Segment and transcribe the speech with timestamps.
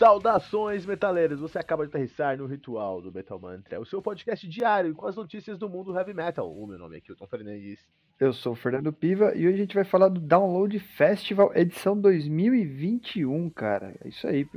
[0.00, 1.40] Saudações, metaleiros!
[1.40, 5.14] Você acaba de aterrissar no Ritual do Metal Mantra, o seu podcast diário com as
[5.14, 6.50] notícias do mundo heavy metal.
[6.50, 7.86] O meu nome é Kilton Fernandes.
[8.18, 12.00] Eu sou o Fernando Piva e hoje a gente vai falar do Download Festival edição
[12.00, 13.94] 2021, cara.
[14.02, 14.48] É isso aí,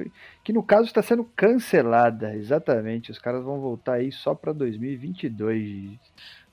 [0.46, 3.12] que no caso está sendo cancelada, exatamente.
[3.12, 6.00] Os caras vão voltar aí só para 2022.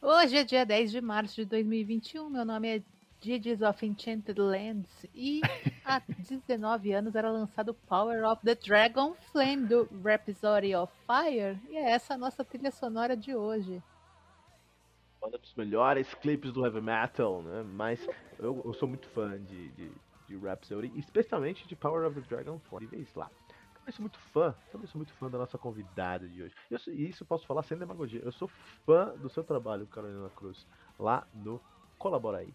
[0.02, 2.28] Hoje é dia 10 de março de 2021.
[2.28, 2.82] Meu nome é
[3.20, 5.42] Digits of Enchanted Lands e
[5.84, 6.00] há
[6.48, 11.90] 19 anos era lançado Power of the Dragon Flame do Rhapsody of Fire e é
[11.90, 13.82] essa a nossa trilha sonora de hoje.
[15.22, 17.62] Um dos melhores clipes do heavy metal, né?
[17.62, 19.92] Mas eu, eu sou muito fã de, de,
[20.26, 23.06] de Rhapsody, especialmente de Power of the Dragon Flame.
[23.14, 23.30] Lá.
[23.86, 26.54] Eu sou muito fã, também sou muito fã da nossa convidada de hoje.
[26.88, 28.22] E isso eu posso falar sem demagogia.
[28.24, 28.48] Eu sou
[28.86, 30.66] fã do seu trabalho, Carolina Cruz,
[30.98, 31.60] lá no
[31.98, 32.54] Colabora aí.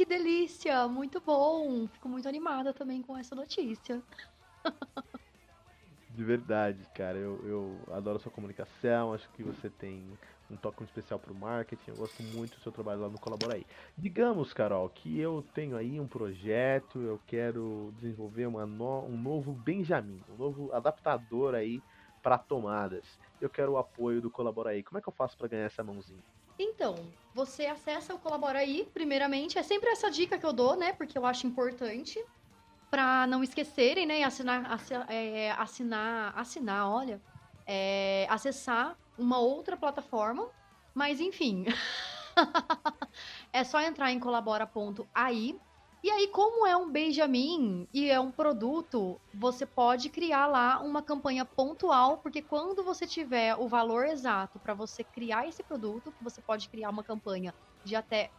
[0.00, 0.88] Que delícia!
[0.88, 1.86] Muito bom!
[1.86, 4.02] Fico muito animada também com essa notícia.
[6.16, 7.18] De verdade, cara.
[7.18, 9.12] Eu, eu adoro sua comunicação.
[9.12, 11.90] Acho que você tem um toque especial pro marketing.
[11.90, 13.66] Eu gosto muito do seu trabalho lá no Colabora aí.
[13.94, 16.98] Digamos, Carol, que eu tenho aí um projeto.
[17.02, 21.82] Eu quero desenvolver uma no, um novo Benjamin, um novo adaptador aí
[22.22, 23.04] para tomadas.
[23.38, 24.82] Eu quero o apoio do Colabora aí.
[24.82, 26.24] Como é que eu faço para ganhar essa mãozinha?
[26.62, 26.94] Então,
[27.34, 29.58] você acessa o Colabora aí, primeiramente.
[29.58, 30.92] É sempre essa dica que eu dou, né?
[30.92, 32.22] Porque eu acho importante.
[32.90, 34.22] para não esquecerem, né?
[34.24, 37.22] Assinar, é, assinar, assinar, olha.
[37.66, 40.50] É, acessar uma outra plataforma.
[40.94, 41.64] Mas, enfim.
[43.52, 45.58] é só entrar em colabora.ai
[46.02, 51.02] e aí, como é um Benjamin e é um produto, você pode criar lá uma
[51.02, 56.40] campanha pontual, porque quando você tiver o valor exato para você criar esse produto, você
[56.40, 58.30] pode criar uma campanha de até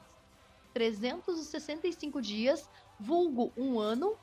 [0.74, 2.68] 365 dias,
[3.00, 4.18] vulgo um ano,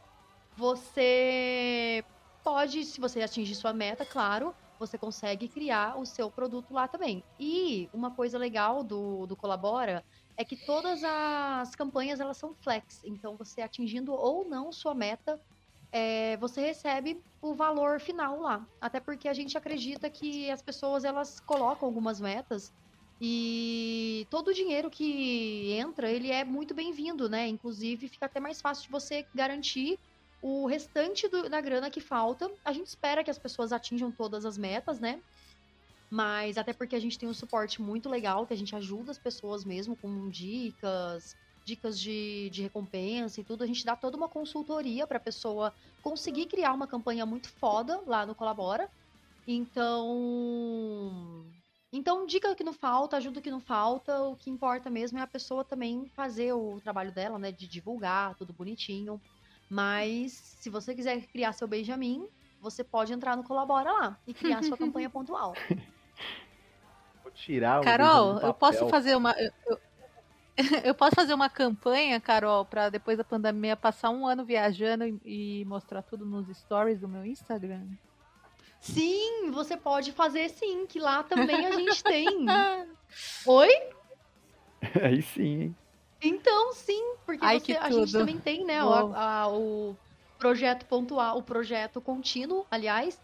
[0.56, 2.04] você
[2.42, 7.24] pode, se você atingir sua meta, claro, você consegue criar o seu produto lá também.
[7.38, 10.04] E uma coisa legal do, do Colabora
[10.38, 13.02] é que todas as campanhas elas são flex.
[13.04, 15.38] Então, você atingindo ou não sua meta,
[15.90, 18.64] é, você recebe o valor final lá.
[18.80, 22.72] Até porque a gente acredita que as pessoas elas colocam algumas metas
[23.20, 27.48] e todo o dinheiro que entra, ele é muito bem-vindo, né?
[27.48, 29.98] Inclusive, fica até mais fácil de você garantir
[30.40, 32.48] o restante do, da grana que falta.
[32.64, 35.20] A gente espera que as pessoas atinjam todas as metas, né?
[36.10, 39.18] Mas até porque a gente tem um suporte muito legal, que a gente ajuda as
[39.18, 43.62] pessoas mesmo com dicas, dicas de, de recompensa e tudo.
[43.62, 48.00] A gente dá toda uma consultoria para a pessoa conseguir criar uma campanha muito foda
[48.06, 48.88] lá no Colabora.
[49.46, 51.44] Então.
[51.90, 54.22] Então, dica que não falta, ajuda que não falta.
[54.22, 57.52] O que importa mesmo é a pessoa também fazer o trabalho dela, né?
[57.52, 59.20] De divulgar, tudo bonitinho.
[59.70, 62.26] Mas, se você quiser criar seu Benjamin,
[62.60, 65.54] você pode entrar no Colabora lá e criar sua campanha pontual.
[67.28, 69.34] Vou tirar Carol, eu posso fazer uma.
[69.38, 69.78] Eu,
[70.84, 75.60] eu, posso fazer uma campanha, Carol, para depois da pandemia passar um ano viajando e,
[75.60, 77.86] e mostrar tudo nos stories do meu Instagram?
[78.80, 82.46] Sim, você pode fazer sim, que lá também a gente tem.
[83.46, 83.68] Oi?
[85.02, 85.76] Aí sim, hein?
[86.20, 89.96] Então, sim, porque Ai, você, a gente também tem, né, o, a, o
[90.38, 93.20] projeto pontual, o projeto contínuo, aliás,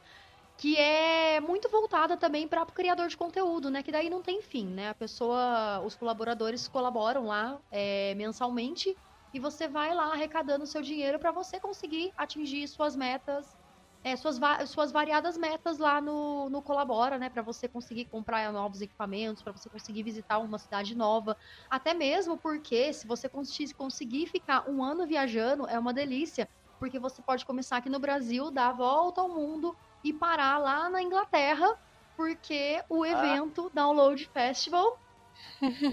[0.57, 3.83] que é muito voltada também para o criador de conteúdo, né?
[3.83, 4.89] Que daí não tem fim, né?
[4.91, 8.97] A pessoa, os colaboradores colaboram lá é, mensalmente
[9.33, 13.57] e você vai lá arrecadando seu dinheiro para você conseguir atingir suas metas,
[14.05, 14.39] é, suas,
[14.71, 17.29] suas variadas metas lá no, no Colabora, né?
[17.31, 21.37] Para você conseguir comprar novos equipamentos, para você conseguir visitar uma cidade nova.
[21.71, 23.29] Até mesmo porque, se você
[23.77, 26.49] conseguir ficar um ano viajando, é uma delícia,
[26.79, 30.89] porque você pode começar aqui no Brasil, dar a volta ao mundo e parar lá
[30.91, 31.77] na Inglaterra,
[32.17, 33.09] porque o ah.
[33.09, 33.71] evento ah.
[33.75, 35.01] Download Festival,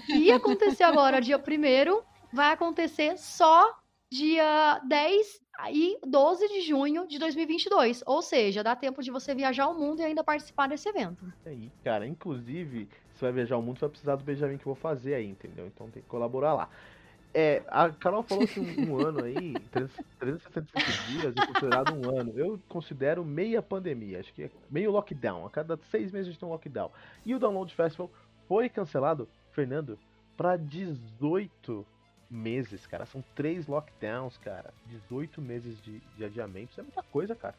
[0.06, 3.78] que ia acontecer agora dia 1 vai acontecer só
[4.10, 8.02] dia 10 e 12 de junho de 2022.
[8.06, 11.32] Ou seja, dá tempo de você viajar o mundo e ainda participar desse evento.
[11.44, 14.74] Aí, cara, inclusive, você vai viajar o mundo, você vai precisar do Benjamin que eu
[14.74, 15.66] vou fazer aí, entendeu?
[15.66, 16.68] Então tem que colaborar lá.
[17.34, 19.54] É, a Carol falou que um, um ano aí,
[20.18, 22.32] 365 dias é considerado um ano.
[22.36, 25.46] Eu considero meia pandemia, acho que é meio lockdown.
[25.46, 26.90] A cada seis meses a gente tem um lockdown.
[27.24, 28.10] E o Download Festival
[28.46, 29.98] foi cancelado, Fernando,
[30.36, 31.86] para 18
[32.30, 33.06] meses, cara.
[33.06, 34.72] São três lockdowns, cara.
[34.86, 36.72] 18 meses de, de adiamento.
[36.72, 37.54] Isso é muita coisa, cara.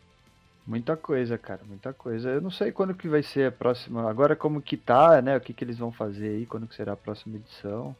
[0.65, 2.29] Muita coisa, cara, muita coisa.
[2.29, 4.09] Eu não sei quando que vai ser a próxima.
[4.09, 5.35] Agora como que tá, né?
[5.35, 7.95] O que, que eles vão fazer aí, quando que será a próxima edição.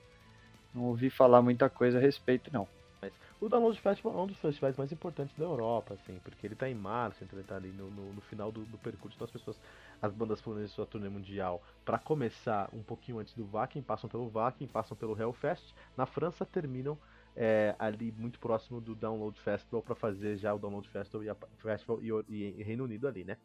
[0.74, 2.68] Não ouvi falar muita coisa a respeito, não.
[3.44, 6.70] O Download Festival é um dos festivais mais importantes da Europa, assim, porque ele tá
[6.70, 9.18] em março, então ele tá ali no, no, no final do, do, percurso.
[9.18, 9.60] Então as pessoas,
[10.02, 14.30] as bandas planejam sua turnê mundial para começar um pouquinho antes do Wacken, passam pelo
[14.30, 15.76] Wacken, passam pelo Hellfest.
[15.98, 16.98] Na França terminam
[17.36, 21.36] é, ali muito próximo do Download Festival para fazer já o Download Festival e, a,
[21.58, 23.36] Festival e, e Reino Unido ali, né?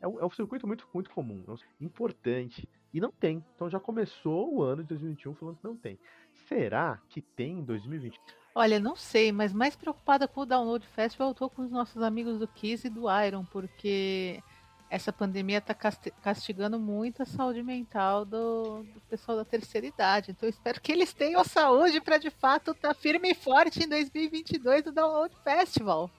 [0.00, 2.68] É um, é um, circuito muito, muito comum, é importante.
[2.92, 3.44] E não tem.
[3.54, 5.98] Então já começou o ano de 2021 falando que não tem.
[6.48, 8.18] Será que tem em 2020?
[8.54, 12.02] Olha, não sei, mas mais preocupada com o Download Festival eu tô com os nossos
[12.02, 14.42] amigos do Kiss e do Iron, porque
[14.90, 20.30] essa pandemia está castigando muito a saúde mental do, do, pessoal da terceira idade.
[20.30, 23.88] Então espero que eles tenham saúde para de fato estar tá firme e forte em
[23.88, 26.10] 2022 no Download Festival.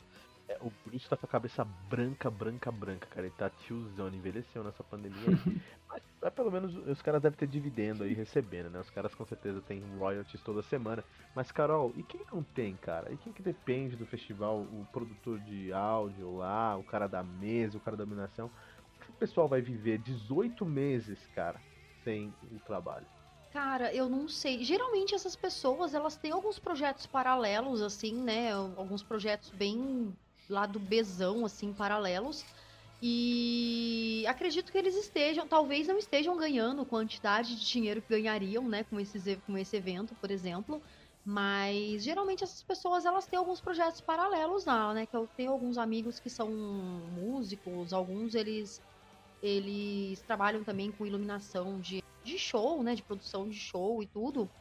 [0.50, 3.28] É, o Bruce tá com a cabeça branca, branca, branca, cara.
[3.28, 5.62] Ele tá tiozão, envelheceu nessa pandemia aí.
[5.88, 8.80] mas, mas, pelo menos os caras devem ter dividendo aí recebendo, né?
[8.80, 11.04] Os caras com certeza têm royalties toda semana.
[11.36, 13.14] Mas, Carol, e quem não tem, cara?
[13.14, 14.62] E quem que depende do festival?
[14.62, 18.50] O produtor de áudio lá, o cara da mesa, o cara da iluminação.
[18.50, 21.62] Como que o pessoal vai viver 18 meses, cara,
[22.04, 23.06] sem o trabalho?
[23.52, 24.64] Cara, eu não sei.
[24.64, 28.52] Geralmente essas pessoas, elas têm alguns projetos paralelos, assim, né?
[28.52, 30.12] Alguns projetos bem
[30.50, 32.44] lá do Bezão, assim, paralelos.
[33.02, 38.84] E acredito que eles estejam, talvez não estejam ganhando quantidade de dinheiro que ganhariam, né,
[38.84, 40.84] com, esses, com esse evento, por exemplo.
[41.24, 45.06] Mas geralmente essas pessoas elas têm alguns projetos paralelos lá, né?
[45.06, 46.50] Que eu tenho alguns amigos que são
[47.12, 48.82] músicos, alguns eles
[49.42, 52.96] eles trabalham também com iluminação de, de show, né?
[52.96, 54.52] De produção de show e tudo.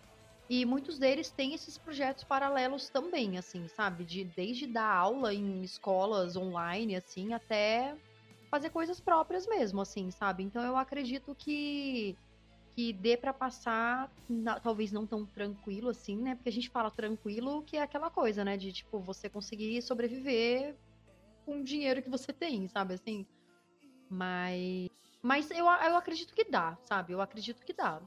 [0.48, 4.04] E muitos deles têm esses projetos paralelos também, assim, sabe?
[4.04, 7.94] De, desde dar aula em escolas online, assim, até
[8.50, 10.42] fazer coisas próprias mesmo, assim, sabe?
[10.42, 12.16] Então eu acredito que
[12.74, 16.36] que dê para passar, na, talvez não tão tranquilo assim, né?
[16.36, 18.56] Porque a gente fala tranquilo, que é aquela coisa, né?
[18.56, 20.76] De tipo você conseguir sobreviver
[21.44, 22.94] com o dinheiro que você tem, sabe?
[22.94, 23.26] Assim.
[24.08, 24.88] Mas
[25.20, 27.12] mas eu, eu acredito que dá, sabe?
[27.12, 28.00] Eu acredito que dá.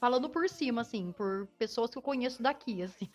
[0.00, 3.08] Falando por cima, assim, por pessoas que eu conheço daqui, assim.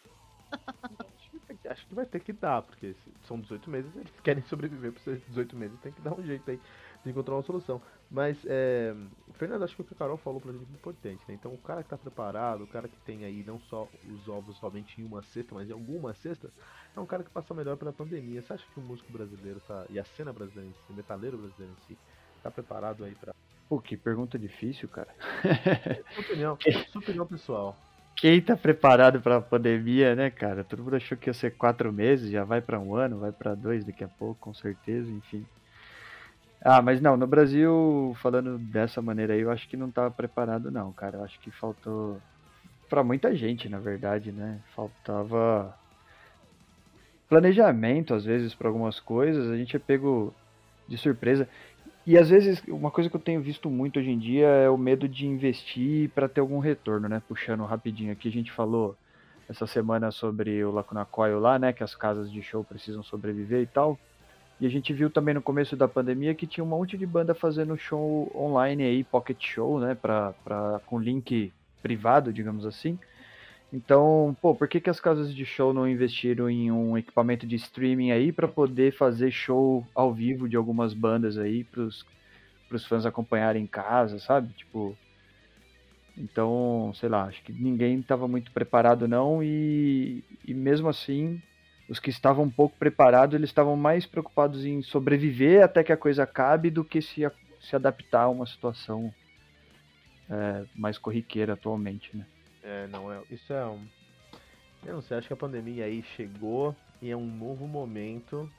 [1.70, 2.94] Acho que vai ter que dar, porque
[3.26, 6.50] são 18 meses, eles querem sobreviver por esses 18 meses, tem que dar um jeito
[6.52, 6.60] aí
[7.04, 7.82] de encontrar uma solução.
[8.12, 8.94] Mas, é,
[9.34, 11.34] Fernando, acho que o que a Carol falou pra gente é importante, né?
[11.34, 14.58] Então, o cara que tá preparado, o cara que tem aí não só os ovos
[14.58, 16.52] somente em uma cesta, mas em alguma cesta,
[16.96, 18.42] é um cara que passa melhor pela pandemia.
[18.42, 21.38] Você acha que o músico brasileiro tá, e a cena brasileira em si, o metaleiro
[21.38, 21.98] brasileiro em si,
[22.42, 23.34] tá preparado aí pra
[23.74, 25.08] Pô, que pergunta difícil, cara.
[26.14, 26.58] Sua opinião,
[26.92, 27.76] sua opinião pessoal.
[28.16, 30.64] Quem tá preparado pra pandemia, né, cara?
[30.64, 33.56] Todo mundo achou que ia ser quatro meses, já vai para um ano, vai para
[33.56, 35.44] dois daqui a pouco, com certeza, enfim.
[36.64, 40.70] Ah, mas não, no Brasil, falando dessa maneira aí, eu acho que não tava preparado
[40.70, 41.18] não, cara.
[41.18, 42.22] Eu acho que faltou
[42.88, 44.62] para muita gente, na verdade, né?
[44.76, 45.74] Faltava
[47.28, 50.32] planejamento às vezes para algumas coisas, a gente é pego
[50.88, 51.48] de surpresa.
[52.06, 54.78] E às vezes, uma coisa que eu tenho visto muito hoje em dia é o
[54.78, 57.22] medo de investir para ter algum retorno, né?
[57.28, 58.98] Puxando rapidinho aqui, a gente falou
[59.50, 61.72] essa semana sobre o Lacuna Coil lá, né?
[61.72, 63.98] Que as casas de show precisam sobreviver e tal.
[64.60, 67.34] E a gente viu também no começo da pandemia que tinha um monte de banda
[67.34, 69.96] fazendo show online aí, pocket show, né?
[69.96, 73.00] Pra, pra, com link privado, digamos assim.
[73.74, 77.56] Então, pô, por que, que as casas de show não investiram em um equipamento de
[77.56, 82.06] streaming aí para poder fazer show ao vivo de algumas bandas aí pros,
[82.70, 84.54] pros fãs acompanharem em casa, sabe?
[84.54, 84.96] Tipo.
[86.16, 91.42] Então, sei lá, acho que ninguém estava muito preparado não e, e mesmo assim,
[91.90, 95.98] os que estavam um pouco preparados, eles estavam mais preocupados em sobreviver até que a
[95.98, 97.24] coisa acabe do que se,
[97.60, 99.12] se adaptar a uma situação
[100.30, 102.24] é, mais corriqueira atualmente, né?
[102.64, 103.86] É, não, é, isso é um.
[104.86, 108.50] Eu não sei, acho que a pandemia aí chegou e é um novo momento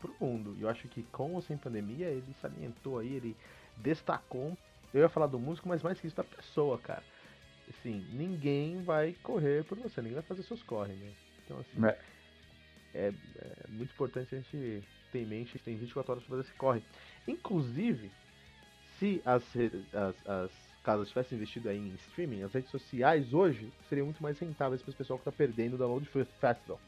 [0.00, 0.54] pro mundo.
[0.58, 3.36] E eu acho que com ou sem pandemia, ele salientou aí, ele
[3.76, 4.56] destacou.
[4.92, 7.02] Eu ia falar do músico, mas mais que isso da pessoa, cara.
[7.68, 11.12] Assim, ninguém vai correr por você, ninguém vai fazer seus corre, né?
[11.44, 11.98] Então, assim, é.
[12.94, 16.48] É, é muito importante a gente ter em mente que tem 24 horas para fazer
[16.48, 16.82] esse corre.
[17.26, 18.10] Inclusive,
[18.98, 19.42] se as,
[19.94, 20.50] as, as
[20.82, 24.90] caso tivesse investido aí em streaming, as redes sociais hoje seriam muito mais rentáveis para
[24.90, 26.80] esse pessoal que está perdendo o Download Festival.